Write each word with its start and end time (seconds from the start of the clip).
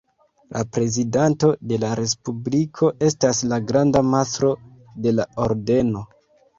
La 0.53 0.61
prezidanto 0.77 1.49
de 1.73 1.79
la 1.85 1.91
Respubliko 2.01 2.91
estas 3.11 3.45
la 3.55 3.63
granda 3.69 4.05
mastro 4.17 4.55
de 5.07 5.19
la 5.23 5.33
Ordeno. 5.49 6.09